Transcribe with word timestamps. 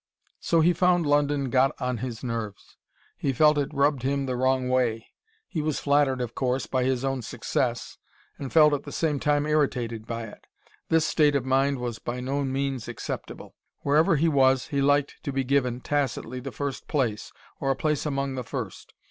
So 0.39 0.61
he 0.61 0.73
found 0.73 1.05
London 1.05 1.51
got 1.51 1.79
on 1.79 1.99
his 1.99 2.23
nerves. 2.23 2.75
He 3.19 3.31
felt 3.31 3.59
it 3.59 3.69
rubbed 3.71 4.01
him 4.01 4.25
the 4.25 4.35
wrong 4.35 4.67
way. 4.67 5.05
He 5.47 5.61
was 5.61 5.79
flattered, 5.79 6.21
of 6.21 6.33
course, 6.33 6.65
by 6.65 6.85
his 6.85 7.05
own 7.05 7.21
success 7.21 7.99
and 8.39 8.51
felt 8.51 8.73
at 8.73 8.81
the 8.81 8.91
same 8.91 9.19
time 9.19 9.45
irritated 9.45 10.07
by 10.07 10.23
it. 10.23 10.47
This 10.89 11.05
state 11.05 11.35
of 11.35 11.45
mind 11.45 11.77
was 11.77 11.99
by 11.99 12.19
no 12.19 12.43
means 12.43 12.87
acceptable. 12.87 13.53
Wherever 13.81 14.15
he 14.15 14.27
was 14.27 14.69
he 14.69 14.81
liked 14.81 15.21
to 15.21 15.31
be 15.31 15.43
given, 15.43 15.81
tacitly, 15.81 16.39
the 16.39 16.51
first 16.51 16.87
place 16.87 17.31
or 17.59 17.69
a 17.69 17.75
place 17.75 18.03
among 18.03 18.33
the 18.33 18.43
first. 18.43 18.95